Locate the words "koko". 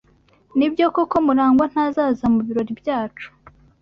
0.95-1.15